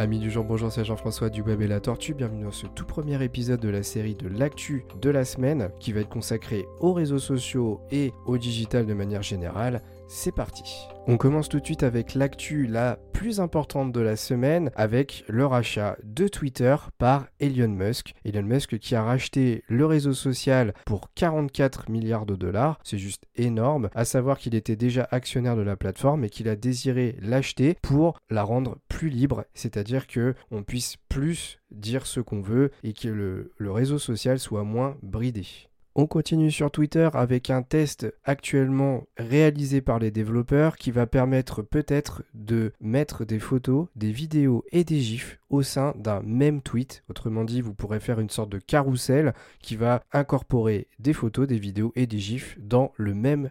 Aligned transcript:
Amis 0.00 0.18
du 0.18 0.30
jour, 0.30 0.44
bonjour, 0.44 0.72
c'est 0.72 0.82
Jean-François 0.82 1.28
du 1.28 1.42
et 1.46 1.66
la 1.66 1.78
Tortue. 1.78 2.14
Bienvenue 2.14 2.44
dans 2.44 2.50
ce 2.50 2.66
tout 2.66 2.86
premier 2.86 3.22
épisode 3.22 3.60
de 3.60 3.68
la 3.68 3.82
série 3.82 4.14
de 4.14 4.28
l'actu 4.28 4.86
de 4.98 5.10
la 5.10 5.26
semaine 5.26 5.68
qui 5.78 5.92
va 5.92 6.00
être 6.00 6.08
consacré 6.08 6.64
aux 6.78 6.94
réseaux 6.94 7.18
sociaux 7.18 7.82
et 7.90 8.14
au 8.24 8.38
digital 8.38 8.86
de 8.86 8.94
manière 8.94 9.20
générale. 9.20 9.82
C'est 10.12 10.34
parti. 10.34 10.88
On 11.06 11.16
commence 11.16 11.48
tout 11.48 11.60
de 11.60 11.64
suite 11.64 11.84
avec 11.84 12.16
l'actu 12.16 12.66
la 12.66 12.98
plus 13.12 13.38
importante 13.38 13.92
de 13.92 14.00
la 14.00 14.16
semaine 14.16 14.72
avec 14.74 15.24
le 15.28 15.46
rachat 15.46 15.96
de 16.02 16.26
Twitter 16.26 16.74
par 16.98 17.28
Elon 17.38 17.68
Musk. 17.68 18.14
Elon 18.24 18.42
Musk 18.42 18.76
qui 18.80 18.96
a 18.96 19.04
racheté 19.04 19.62
le 19.68 19.86
réseau 19.86 20.12
social 20.12 20.74
pour 20.84 21.12
44 21.14 21.88
milliards 21.90 22.26
de 22.26 22.34
dollars. 22.34 22.80
C'est 22.82 22.98
juste 22.98 23.22
énorme. 23.36 23.88
À 23.94 24.04
savoir 24.04 24.38
qu'il 24.38 24.56
était 24.56 24.74
déjà 24.74 25.06
actionnaire 25.12 25.54
de 25.54 25.62
la 25.62 25.76
plateforme 25.76 26.24
et 26.24 26.28
qu'il 26.28 26.48
a 26.48 26.56
désiré 26.56 27.16
l'acheter 27.22 27.76
pour 27.80 28.18
la 28.30 28.42
rendre 28.42 28.78
plus 28.88 29.10
libre. 29.10 29.44
C'est-à-dire 29.54 30.08
que 30.08 30.34
on 30.50 30.64
puisse 30.64 30.96
plus 31.08 31.60
dire 31.70 32.04
ce 32.04 32.18
qu'on 32.18 32.40
veut 32.40 32.72
et 32.82 32.94
que 32.94 33.08
le, 33.08 33.52
le 33.56 33.70
réseau 33.70 33.98
social 33.98 34.40
soit 34.40 34.64
moins 34.64 34.96
bridé. 35.02 35.69
On 35.96 36.06
continue 36.06 36.52
sur 36.52 36.70
Twitter 36.70 37.08
avec 37.14 37.50
un 37.50 37.62
test 37.62 38.06
actuellement 38.24 39.08
réalisé 39.16 39.80
par 39.80 39.98
les 39.98 40.12
développeurs 40.12 40.76
qui 40.76 40.92
va 40.92 41.08
permettre 41.08 41.62
peut-être 41.62 42.22
de 42.32 42.72
mettre 42.80 43.24
des 43.24 43.40
photos, 43.40 43.88
des 43.96 44.12
vidéos 44.12 44.64
et 44.70 44.84
des 44.84 45.00
gifs 45.00 45.40
au 45.48 45.62
sein 45.62 45.92
d'un 45.96 46.22
même 46.22 46.62
tweet. 46.62 47.02
Autrement 47.08 47.44
dit, 47.44 47.60
vous 47.60 47.74
pourrez 47.74 47.98
faire 47.98 48.20
une 48.20 48.30
sorte 48.30 48.50
de 48.50 48.60
carrousel 48.60 49.34
qui 49.60 49.74
va 49.74 50.04
incorporer 50.12 50.86
des 51.00 51.12
photos, 51.12 51.48
des 51.48 51.58
vidéos 51.58 51.92
et 51.96 52.06
des 52.06 52.18
gifs 52.18 52.56
dans 52.60 52.92
le 52.96 53.12
même 53.12 53.50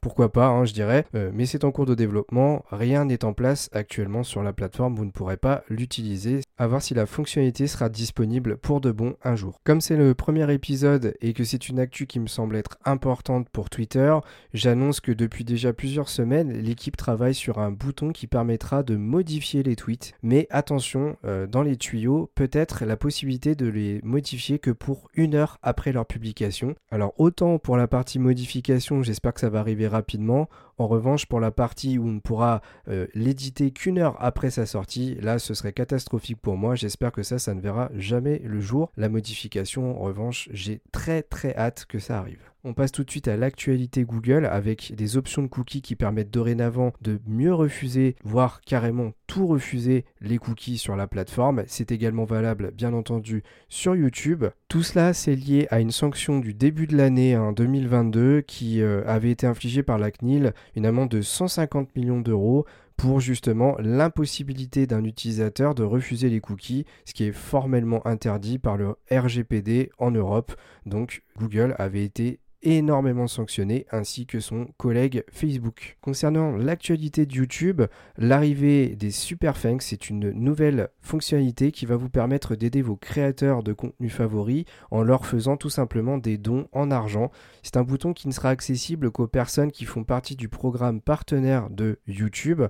Pourquoi 0.00 0.30
pas, 0.30 0.46
hein, 0.46 0.64
je 0.64 0.72
dirais, 0.72 1.06
euh, 1.14 1.30
mais 1.34 1.46
c'est 1.46 1.64
en 1.64 1.72
cours 1.72 1.86
de 1.86 1.94
développement, 1.94 2.64
rien 2.70 3.06
n'est 3.06 3.24
en 3.24 3.32
place 3.32 3.68
actuellement 3.72 4.22
sur 4.22 4.42
la 4.42 4.52
plateforme, 4.52 4.94
vous 4.94 5.04
ne 5.04 5.10
pourrez 5.10 5.36
pas 5.36 5.64
l'utiliser, 5.68 6.40
à 6.56 6.66
voir 6.66 6.82
si 6.82 6.94
la 6.94 7.06
fonctionnalité 7.06 7.66
sera 7.66 7.88
disponible 7.88 8.58
pour 8.58 8.80
de 8.80 8.92
bon 8.92 9.14
un 9.24 9.36
jour. 9.36 9.60
Comme 9.64 9.80
c'est 9.80 9.96
le 9.96 10.14
premier 10.14 10.52
épisode 10.52 11.14
et 11.20 11.32
que 11.32 11.44
c'est 11.44 11.68
une 11.68 11.80
actu 11.80 12.06
qui 12.06 12.20
me 12.20 12.26
semble 12.26 12.56
être 12.56 12.78
importante 12.84 13.48
pour 13.48 13.70
Twitter, 13.70 14.14
j'annonce 14.54 15.00
que 15.00 15.12
depuis 15.12 15.44
déjà 15.44 15.72
plusieurs 15.72 16.08
semaines, 16.08 16.52
l'équipe 16.52 16.96
travaille 16.96 17.34
sur 17.34 17.58
un 17.58 17.72
bouton 17.72 18.12
qui 18.12 18.26
permettra 18.26 18.82
de 18.82 18.96
modifier 18.96 19.62
les 19.62 19.76
tweets, 19.76 20.12
mais 20.22 20.46
attention, 20.50 21.16
euh, 21.24 21.46
dans 21.46 21.62
les 21.62 21.76
tuyaux, 21.76 22.30
peut-être 22.34 22.84
la 22.84 22.96
possibilité 22.96 23.54
de 23.54 23.66
les 23.66 24.00
modifier 24.04 24.58
que 24.58 24.70
pour 24.70 25.08
une 25.14 25.34
heure 25.34 25.58
après 25.62 25.92
leur 25.92 26.06
publication. 26.06 26.74
Alors 26.90 27.14
autant 27.18 27.58
pour 27.58 27.76
la 27.76 27.88
partie 27.88 28.18
modification, 28.18 29.02
j'espère 29.02 29.34
que 29.34 29.37
ça 29.38 29.48
va 29.48 29.60
arriver 29.60 29.88
rapidement. 29.88 30.48
En 30.78 30.86
revanche, 30.86 31.26
pour 31.26 31.40
la 31.40 31.50
partie 31.50 31.98
où 31.98 32.06
on 32.06 32.12
ne 32.12 32.20
pourra 32.20 32.62
euh, 32.88 33.08
l'éditer 33.12 33.72
qu'une 33.72 33.98
heure 33.98 34.16
après 34.20 34.50
sa 34.50 34.64
sortie, 34.64 35.16
là 35.20 35.40
ce 35.40 35.52
serait 35.52 35.72
catastrophique 35.72 36.40
pour 36.40 36.56
moi. 36.56 36.76
J'espère 36.76 37.10
que 37.10 37.24
ça, 37.24 37.40
ça 37.40 37.52
ne 37.52 37.60
verra 37.60 37.90
jamais 37.96 38.40
le 38.44 38.60
jour. 38.60 38.92
La 38.96 39.08
modification, 39.08 40.00
en 40.00 40.04
revanche, 40.04 40.48
j'ai 40.52 40.80
très 40.92 41.22
très 41.22 41.54
hâte 41.56 41.84
que 41.86 41.98
ça 41.98 42.18
arrive. 42.18 42.48
On 42.64 42.74
passe 42.74 42.90
tout 42.90 43.04
de 43.04 43.10
suite 43.10 43.28
à 43.28 43.36
l'actualité 43.36 44.02
Google 44.02 44.44
avec 44.44 44.92
des 44.96 45.16
options 45.16 45.42
de 45.42 45.46
cookies 45.46 45.80
qui 45.80 45.94
permettent 45.94 46.32
dorénavant 46.32 46.92
de 47.00 47.20
mieux 47.26 47.54
refuser, 47.54 48.16
voire 48.24 48.60
carrément 48.62 49.12
tout 49.28 49.46
refuser 49.46 50.04
les 50.20 50.38
cookies 50.38 50.76
sur 50.76 50.96
la 50.96 51.06
plateforme. 51.06 51.62
C'est 51.68 51.92
également 51.92 52.24
valable 52.24 52.72
bien 52.72 52.92
entendu 52.94 53.44
sur 53.68 53.94
YouTube. 53.94 54.44
Tout 54.66 54.82
cela 54.82 55.14
c'est 55.14 55.36
lié 55.36 55.68
à 55.70 55.78
une 55.78 55.92
sanction 55.92 56.40
du 56.40 56.52
début 56.52 56.88
de 56.88 56.96
l'année 56.96 57.36
en 57.36 57.52
2022 57.52 58.40
qui 58.40 58.82
euh, 58.82 59.02
avait 59.06 59.30
été 59.30 59.46
infligée 59.46 59.84
par 59.84 59.98
la 59.98 60.10
CNIL, 60.10 60.52
une 60.76 60.86
amende 60.86 61.10
de 61.10 61.22
150 61.22 61.94
millions 61.96 62.20
d'euros 62.20 62.66
pour 62.96 63.20
justement 63.20 63.76
l'impossibilité 63.78 64.86
d'un 64.86 65.04
utilisateur 65.04 65.74
de 65.74 65.84
refuser 65.84 66.28
les 66.30 66.40
cookies, 66.40 66.84
ce 67.04 67.14
qui 67.14 67.24
est 67.24 67.32
formellement 67.32 68.04
interdit 68.06 68.58
par 68.58 68.76
le 68.76 68.96
RGPD 69.10 69.90
en 69.98 70.10
Europe. 70.10 70.52
Donc 70.84 71.22
Google 71.38 71.76
avait 71.78 72.04
été 72.04 72.40
énormément 72.62 73.26
sanctionné, 73.26 73.86
ainsi 73.90 74.26
que 74.26 74.40
son 74.40 74.66
collègue 74.76 75.24
Facebook. 75.30 75.96
Concernant 76.00 76.56
l'actualité 76.56 77.26
de 77.26 77.34
YouTube, 77.34 77.82
l'arrivée 78.16 78.96
des 78.96 79.10
Super 79.10 79.58
Thanks 79.60 79.82
c'est 79.82 80.10
une 80.10 80.30
nouvelle 80.30 80.88
fonctionnalité 81.00 81.72
qui 81.72 81.86
va 81.86 81.96
vous 81.96 82.10
permettre 82.10 82.56
d'aider 82.56 82.82
vos 82.82 82.96
créateurs 82.96 83.62
de 83.62 83.72
contenu 83.72 84.08
favoris 84.08 84.64
en 84.90 85.02
leur 85.02 85.26
faisant 85.26 85.56
tout 85.56 85.70
simplement 85.70 86.18
des 86.18 86.38
dons 86.38 86.68
en 86.72 86.90
argent. 86.90 87.30
C'est 87.62 87.76
un 87.76 87.84
bouton 87.84 88.12
qui 88.12 88.28
ne 88.28 88.32
sera 88.32 88.50
accessible 88.50 89.10
qu'aux 89.10 89.28
personnes 89.28 89.72
qui 89.72 89.84
font 89.84 90.04
partie 90.04 90.36
du 90.36 90.48
programme 90.48 91.00
partenaire 91.00 91.70
de 91.70 91.98
YouTube 92.06 92.62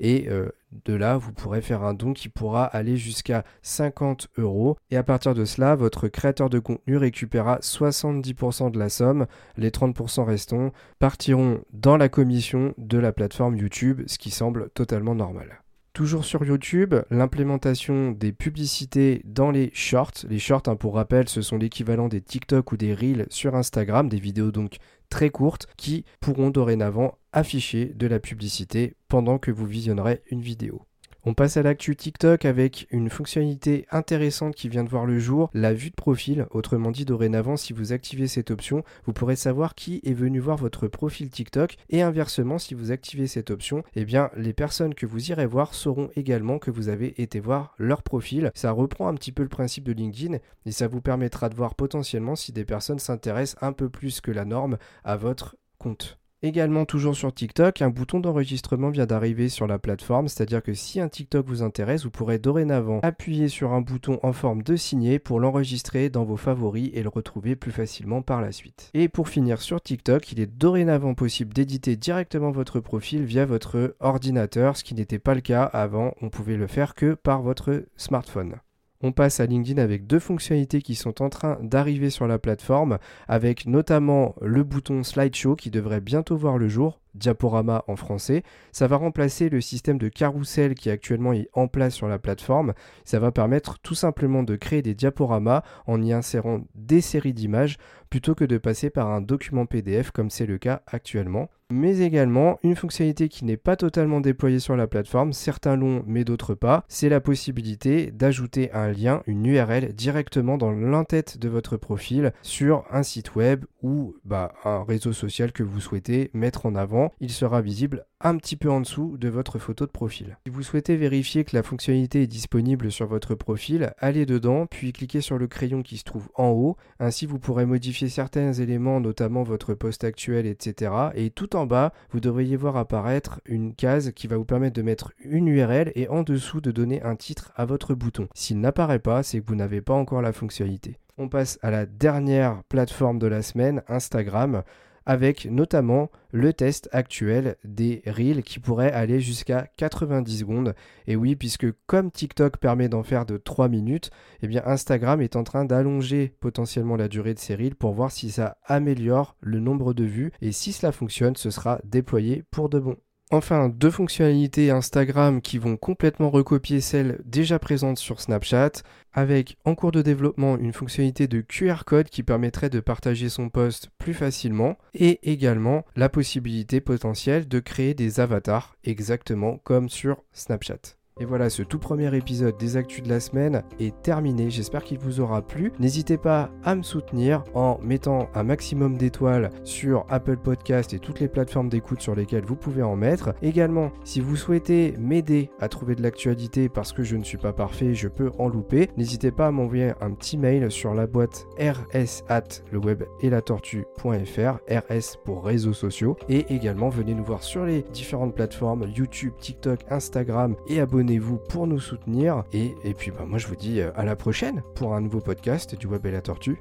et 0.00 0.28
euh, 0.28 0.50
de 0.84 0.94
là, 0.94 1.16
vous 1.16 1.32
pourrez 1.32 1.62
faire 1.62 1.82
un 1.82 1.94
don 1.94 2.12
qui 2.12 2.28
pourra 2.28 2.64
aller 2.64 2.96
jusqu'à 2.96 3.44
50 3.62 4.28
euros. 4.38 4.76
Et 4.90 4.96
à 4.96 5.02
partir 5.02 5.34
de 5.34 5.44
cela, 5.44 5.74
votre 5.74 6.08
créateur 6.08 6.50
de 6.50 6.58
contenu 6.58 6.96
récupérera 6.96 7.58
70% 7.60 8.70
de 8.70 8.78
la 8.78 8.88
somme. 8.88 9.26
Les 9.56 9.70
30% 9.70 10.24
restants 10.24 10.72
partiront 10.98 11.60
dans 11.72 11.96
la 11.96 12.08
commission 12.08 12.74
de 12.78 12.98
la 12.98 13.12
plateforme 13.12 13.56
YouTube, 13.56 14.02
ce 14.06 14.18
qui 14.18 14.30
semble 14.30 14.70
totalement 14.70 15.14
normal. 15.14 15.62
Toujours 15.96 16.26
sur 16.26 16.44
YouTube, 16.44 16.94
l'implémentation 17.10 18.10
des 18.10 18.30
publicités 18.30 19.22
dans 19.24 19.50
les 19.50 19.70
shorts. 19.72 20.26
Les 20.28 20.38
shorts, 20.38 20.64
hein, 20.66 20.76
pour 20.76 20.96
rappel, 20.96 21.26
ce 21.26 21.40
sont 21.40 21.56
l'équivalent 21.56 22.08
des 22.08 22.20
TikTok 22.20 22.72
ou 22.72 22.76
des 22.76 22.92
Reels 22.92 23.26
sur 23.30 23.54
Instagram, 23.54 24.10
des 24.10 24.18
vidéos 24.18 24.52
donc 24.52 24.76
très 25.08 25.30
courtes 25.30 25.66
qui 25.78 26.04
pourront 26.20 26.50
dorénavant 26.50 27.16
afficher 27.32 27.86
de 27.94 28.06
la 28.06 28.20
publicité 28.20 28.94
pendant 29.08 29.38
que 29.38 29.50
vous 29.50 29.64
visionnerez 29.64 30.20
une 30.30 30.42
vidéo. 30.42 30.82
On 31.28 31.34
passe 31.34 31.56
à 31.56 31.62
l'actu 31.62 31.96
TikTok 31.96 32.44
avec 32.44 32.86
une 32.92 33.10
fonctionnalité 33.10 33.84
intéressante 33.90 34.54
qui 34.54 34.68
vient 34.68 34.84
de 34.84 34.88
voir 34.88 35.06
le 35.06 35.18
jour, 35.18 35.50
la 35.54 35.74
vue 35.74 35.90
de 35.90 35.96
profil. 35.96 36.46
Autrement 36.52 36.92
dit, 36.92 37.04
dorénavant, 37.04 37.56
si 37.56 37.72
vous 37.72 37.92
activez 37.92 38.28
cette 38.28 38.52
option, 38.52 38.84
vous 39.06 39.12
pourrez 39.12 39.34
savoir 39.34 39.74
qui 39.74 40.00
est 40.04 40.12
venu 40.12 40.38
voir 40.38 40.56
votre 40.56 40.86
profil 40.86 41.28
TikTok. 41.28 41.78
Et 41.90 42.00
inversement, 42.00 42.58
si 42.60 42.74
vous 42.74 42.92
activez 42.92 43.26
cette 43.26 43.50
option, 43.50 43.82
eh 43.96 44.04
bien, 44.04 44.30
les 44.36 44.52
personnes 44.52 44.94
que 44.94 45.04
vous 45.04 45.32
irez 45.32 45.46
voir 45.46 45.74
sauront 45.74 46.10
également 46.14 46.60
que 46.60 46.70
vous 46.70 46.88
avez 46.88 47.20
été 47.20 47.40
voir 47.40 47.74
leur 47.76 48.04
profil. 48.04 48.52
Ça 48.54 48.70
reprend 48.70 49.08
un 49.08 49.14
petit 49.14 49.32
peu 49.32 49.42
le 49.42 49.48
principe 49.48 49.82
de 49.82 49.92
LinkedIn 49.92 50.38
et 50.64 50.70
ça 50.70 50.86
vous 50.86 51.00
permettra 51.00 51.48
de 51.48 51.56
voir 51.56 51.74
potentiellement 51.74 52.36
si 52.36 52.52
des 52.52 52.64
personnes 52.64 53.00
s'intéressent 53.00 53.60
un 53.64 53.72
peu 53.72 53.88
plus 53.88 54.20
que 54.20 54.30
la 54.30 54.44
norme 54.44 54.78
à 55.02 55.16
votre 55.16 55.56
compte. 55.78 56.20
Également 56.42 56.84
toujours 56.84 57.16
sur 57.16 57.32
TikTok, 57.32 57.80
un 57.80 57.88
bouton 57.88 58.20
d'enregistrement 58.20 58.90
vient 58.90 59.06
d'arriver 59.06 59.48
sur 59.48 59.66
la 59.66 59.78
plateforme, 59.78 60.28
c'est-à-dire 60.28 60.62
que 60.62 60.74
si 60.74 61.00
un 61.00 61.08
TikTok 61.08 61.46
vous 61.46 61.62
intéresse, 61.62 62.04
vous 62.04 62.10
pourrez 62.10 62.38
dorénavant 62.38 63.00
appuyer 63.02 63.48
sur 63.48 63.72
un 63.72 63.80
bouton 63.80 64.20
en 64.22 64.34
forme 64.34 64.62
de 64.62 64.76
signer 64.76 65.18
pour 65.18 65.40
l'enregistrer 65.40 66.10
dans 66.10 66.24
vos 66.24 66.36
favoris 66.36 66.90
et 66.92 67.02
le 67.02 67.08
retrouver 67.08 67.56
plus 67.56 67.72
facilement 67.72 68.20
par 68.20 68.42
la 68.42 68.52
suite. 68.52 68.90
Et 68.92 69.08
pour 69.08 69.30
finir 69.30 69.62
sur 69.62 69.80
TikTok, 69.80 70.30
il 70.30 70.40
est 70.40 70.46
dorénavant 70.46 71.14
possible 71.14 71.54
d'éditer 71.54 71.96
directement 71.96 72.50
votre 72.50 72.80
profil 72.80 73.24
via 73.24 73.46
votre 73.46 73.96
ordinateur, 74.00 74.76
ce 74.76 74.84
qui 74.84 74.94
n'était 74.94 75.18
pas 75.18 75.34
le 75.34 75.40
cas 75.40 75.64
avant, 75.64 76.12
on 76.20 76.28
pouvait 76.28 76.56
le 76.56 76.66
faire 76.66 76.94
que 76.94 77.14
par 77.14 77.40
votre 77.40 77.86
smartphone. 77.96 78.56
On 79.02 79.12
passe 79.12 79.40
à 79.40 79.46
LinkedIn 79.46 79.80
avec 79.80 80.06
deux 80.06 80.18
fonctionnalités 80.18 80.80
qui 80.82 80.94
sont 80.94 81.22
en 81.22 81.28
train 81.28 81.58
d'arriver 81.62 82.10
sur 82.10 82.26
la 82.26 82.38
plateforme, 82.38 82.98
avec 83.28 83.66
notamment 83.66 84.34
le 84.40 84.64
bouton 84.64 85.02
slideshow 85.02 85.56
qui 85.56 85.70
devrait 85.70 86.00
bientôt 86.00 86.36
voir 86.36 86.58
le 86.58 86.68
jour, 86.68 87.00
diaporama 87.16 87.84
en 87.88 87.96
français. 87.96 88.42
Ça 88.72 88.86
va 88.86 88.96
remplacer 88.96 89.48
le 89.48 89.60
système 89.60 89.98
de 89.98 90.08
carrousel 90.08 90.74
qui 90.74 90.90
actuellement 90.90 91.32
est 91.32 91.48
en 91.52 91.68
place 91.68 91.94
sur 91.94 92.08
la 92.08 92.18
plateforme. 92.18 92.74
Ça 93.04 93.18
va 93.18 93.32
permettre 93.32 93.78
tout 93.78 93.94
simplement 93.94 94.42
de 94.42 94.56
créer 94.56 94.82
des 94.82 94.94
diaporamas 94.94 95.62
en 95.86 96.02
y 96.02 96.12
insérant 96.12 96.60
des 96.74 97.00
séries 97.00 97.34
d'images 97.34 97.78
plutôt 98.10 98.34
que 98.34 98.44
de 98.44 98.58
passer 98.58 98.90
par 98.90 99.08
un 99.08 99.20
document 99.20 99.66
PDF 99.66 100.10
comme 100.10 100.30
c'est 100.30 100.46
le 100.46 100.58
cas 100.58 100.82
actuellement. 100.86 101.48
Mais 101.68 101.98
également 101.98 102.60
une 102.62 102.76
fonctionnalité 102.76 103.28
qui 103.28 103.44
n'est 103.44 103.56
pas 103.56 103.74
totalement 103.74 104.20
déployée 104.20 104.60
sur 104.60 104.76
la 104.76 104.86
plateforme, 104.86 105.32
certains 105.32 105.74
l'ont 105.74 106.04
mais 106.06 106.22
d'autres 106.22 106.54
pas, 106.54 106.84
c'est 106.86 107.08
la 107.08 107.20
possibilité 107.20 108.12
d'ajouter 108.12 108.70
un 108.72 108.92
lien, 108.92 109.22
une 109.26 109.44
URL 109.44 109.92
directement 109.92 110.58
dans 110.58 110.70
l'entête 110.70 111.38
de 111.38 111.48
votre 111.48 111.76
profil 111.76 112.32
sur 112.42 112.84
un 112.92 113.02
site 113.02 113.34
web 113.34 113.64
ou 113.82 114.14
bah, 114.24 114.52
un 114.64 114.84
réseau 114.84 115.12
social 115.12 115.50
que 115.50 115.64
vous 115.64 115.80
souhaitez 115.80 116.30
mettre 116.34 116.66
en 116.66 116.76
avant. 116.76 117.05
Il 117.20 117.30
sera 117.30 117.60
visible 117.60 118.06
un 118.20 118.36
petit 118.36 118.56
peu 118.56 118.70
en 118.70 118.80
dessous 118.80 119.16
de 119.18 119.28
votre 119.28 119.58
photo 119.58 119.86
de 119.86 119.90
profil. 119.90 120.38
Si 120.46 120.52
vous 120.52 120.62
souhaitez 120.62 120.96
vérifier 120.96 121.44
que 121.44 121.54
la 121.54 121.62
fonctionnalité 121.62 122.22
est 122.22 122.26
disponible 122.26 122.90
sur 122.90 123.06
votre 123.06 123.34
profil, 123.34 123.92
allez 123.98 124.26
dedans, 124.26 124.66
puis 124.66 124.92
cliquez 124.92 125.20
sur 125.20 125.38
le 125.38 125.46
crayon 125.46 125.82
qui 125.82 125.98
se 125.98 126.04
trouve 126.04 126.28
en 126.34 126.48
haut. 126.48 126.76
Ainsi, 126.98 127.26
vous 127.26 127.38
pourrez 127.38 127.66
modifier 127.66 128.08
certains 128.08 128.52
éléments, 128.52 129.00
notamment 129.00 129.42
votre 129.42 129.74
poste 129.74 130.04
actuel, 130.04 130.46
etc. 130.46 130.92
Et 131.14 131.30
tout 131.30 131.56
en 131.56 131.66
bas, 131.66 131.92
vous 132.10 132.20
devriez 132.20 132.56
voir 132.56 132.76
apparaître 132.76 133.40
une 133.44 133.74
case 133.74 134.12
qui 134.14 134.26
va 134.26 134.36
vous 134.36 134.44
permettre 134.44 134.76
de 134.76 134.82
mettre 134.82 135.12
une 135.20 135.48
URL 135.48 135.92
et 135.94 136.08
en 136.08 136.22
dessous 136.22 136.60
de 136.60 136.70
donner 136.70 137.02
un 137.02 137.16
titre 137.16 137.52
à 137.56 137.66
votre 137.66 137.94
bouton. 137.94 138.28
S'il 138.34 138.60
n'apparaît 138.60 138.98
pas, 138.98 139.22
c'est 139.22 139.40
que 139.40 139.46
vous 139.46 139.56
n'avez 139.56 139.82
pas 139.82 139.94
encore 139.94 140.22
la 140.22 140.32
fonctionnalité. 140.32 140.98
On 141.18 141.28
passe 141.28 141.58
à 141.62 141.70
la 141.70 141.86
dernière 141.86 142.62
plateforme 142.68 143.18
de 143.18 143.26
la 143.26 143.42
semaine, 143.42 143.82
Instagram 143.88 144.62
avec 145.06 145.46
notamment 145.46 146.10
le 146.32 146.52
test 146.52 146.88
actuel 146.92 147.56
des 147.64 148.02
Reels 148.06 148.42
qui 148.42 148.58
pourrait 148.58 148.92
aller 148.92 149.20
jusqu'à 149.20 149.68
90 149.76 150.40
secondes. 150.40 150.74
Et 151.06 151.16
oui, 151.16 151.36
puisque 151.36 151.66
comme 151.86 152.10
TikTok 152.10 152.58
permet 152.58 152.88
d'en 152.88 153.02
faire 153.02 153.24
de 153.24 153.36
3 153.36 153.68
minutes, 153.68 154.10
eh 154.42 154.48
bien 154.48 154.62
Instagram 154.66 155.22
est 155.22 155.36
en 155.36 155.44
train 155.44 155.64
d'allonger 155.64 156.34
potentiellement 156.40 156.96
la 156.96 157.08
durée 157.08 157.34
de 157.34 157.38
ces 157.38 157.54
Reels 157.54 157.76
pour 157.76 157.92
voir 157.92 158.10
si 158.10 158.30
ça 158.30 158.58
améliore 158.64 159.36
le 159.40 159.60
nombre 159.60 159.94
de 159.94 160.04
vues 160.04 160.32
et 160.42 160.52
si 160.52 160.72
cela 160.72 160.92
fonctionne, 160.92 161.36
ce 161.36 161.50
sera 161.50 161.80
déployé 161.84 162.44
pour 162.50 162.68
de 162.68 162.80
bon. 162.80 162.96
Enfin, 163.32 163.68
deux 163.68 163.90
fonctionnalités 163.90 164.70
Instagram 164.70 165.40
qui 165.40 165.58
vont 165.58 165.76
complètement 165.76 166.30
recopier 166.30 166.80
celles 166.80 167.20
déjà 167.24 167.58
présentes 167.58 167.98
sur 167.98 168.20
Snapchat, 168.20 168.70
avec 169.12 169.56
en 169.64 169.74
cours 169.74 169.90
de 169.90 170.00
développement 170.00 170.56
une 170.56 170.72
fonctionnalité 170.72 171.26
de 171.26 171.40
QR 171.40 171.82
code 171.84 172.08
qui 172.08 172.22
permettrait 172.22 172.70
de 172.70 172.78
partager 172.78 173.28
son 173.28 173.48
post 173.48 173.90
plus 173.98 174.14
facilement, 174.14 174.78
et 174.94 175.18
également 175.28 175.84
la 175.96 176.08
possibilité 176.08 176.80
potentielle 176.80 177.48
de 177.48 177.58
créer 177.58 177.94
des 177.94 178.20
avatars 178.20 178.76
exactement 178.84 179.58
comme 179.64 179.88
sur 179.88 180.22
Snapchat. 180.32 180.95
Et 181.18 181.24
voilà, 181.24 181.48
ce 181.48 181.62
tout 181.62 181.78
premier 181.78 182.14
épisode 182.14 182.58
des 182.58 182.76
Actus 182.76 183.02
de 183.02 183.08
la 183.08 183.20
semaine 183.20 183.62
est 183.80 184.02
terminé. 184.02 184.50
J'espère 184.50 184.84
qu'il 184.84 184.98
vous 184.98 185.20
aura 185.20 185.40
plu. 185.40 185.72
N'hésitez 185.78 186.18
pas 186.18 186.50
à 186.62 186.74
me 186.74 186.82
soutenir 186.82 187.42
en 187.54 187.78
mettant 187.82 188.28
un 188.34 188.42
maximum 188.42 188.98
d'étoiles 188.98 189.48
sur 189.64 190.04
Apple 190.10 190.36
Podcast 190.36 190.92
et 190.92 190.98
toutes 190.98 191.20
les 191.20 191.28
plateformes 191.28 191.70
d'écoute 191.70 192.02
sur 192.02 192.14
lesquelles 192.14 192.44
vous 192.44 192.54
pouvez 192.54 192.82
en 192.82 192.96
mettre. 192.96 193.32
Également, 193.40 193.92
si 194.04 194.20
vous 194.20 194.36
souhaitez 194.36 194.92
m'aider 194.98 195.48
à 195.58 195.70
trouver 195.70 195.94
de 195.94 196.02
l'actualité 196.02 196.68
parce 196.68 196.92
que 196.92 197.02
je 197.02 197.16
ne 197.16 197.24
suis 197.24 197.38
pas 197.38 197.54
parfait, 197.54 197.94
je 197.94 198.08
peux 198.08 198.30
en 198.38 198.48
louper, 198.48 198.90
n'hésitez 198.98 199.30
pas 199.30 199.46
à 199.46 199.50
m'envoyer 199.50 199.92
un 200.02 200.10
petit 200.10 200.36
mail 200.36 200.70
sur 200.70 200.92
la 200.92 201.06
boîte 201.06 201.46
rs 201.58 201.86
at 202.28 202.60
le 202.70 202.78
web 202.78 203.04
et 203.22 203.30
la 203.30 203.40
tortue.fr, 203.40 204.58
rs 204.70 205.18
pour 205.24 205.46
réseaux 205.46 205.72
sociaux. 205.72 206.18
Et 206.28 206.44
également, 206.54 206.90
venez 206.90 207.14
nous 207.14 207.24
voir 207.24 207.42
sur 207.42 207.64
les 207.64 207.86
différentes 207.94 208.34
plateformes 208.34 208.84
YouTube, 208.94 209.32
TikTok, 209.40 209.80
Instagram 209.88 210.56
et 210.68 210.78
abonnez 210.78 211.05
vous 211.18 211.38
pour 211.38 211.66
nous 211.66 211.80
soutenir. 211.80 212.44
Et, 212.52 212.74
et 212.84 212.94
puis 212.94 213.10
bah, 213.10 213.24
moi 213.26 213.38
je 213.38 213.46
vous 213.46 213.56
dis 213.56 213.80
euh, 213.80 213.90
à 213.94 214.04
la 214.04 214.16
prochaine 214.16 214.62
pour 214.74 214.94
un 214.94 215.00
nouveau 215.00 215.20
podcast 215.20 215.74
du 215.74 215.86
Web 215.86 216.04
et 216.06 216.10
la 216.10 216.20
Tortue. 216.20 216.58